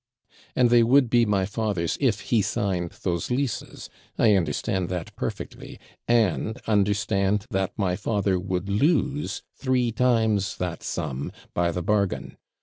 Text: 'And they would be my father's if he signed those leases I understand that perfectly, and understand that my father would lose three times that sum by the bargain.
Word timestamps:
'And 0.55 0.71
they 0.71 0.81
would 0.81 1.11
be 1.11 1.27
my 1.27 1.45
father's 1.45 1.95
if 2.01 2.21
he 2.21 2.41
signed 2.41 2.89
those 3.03 3.29
leases 3.29 3.87
I 4.17 4.33
understand 4.35 4.89
that 4.89 5.15
perfectly, 5.15 5.79
and 6.07 6.57
understand 6.65 7.45
that 7.51 7.77
my 7.77 7.95
father 7.95 8.39
would 8.39 8.67
lose 8.67 9.43
three 9.55 9.91
times 9.91 10.57
that 10.57 10.81
sum 10.81 11.31
by 11.53 11.69
the 11.71 11.83
bargain. 11.83 12.35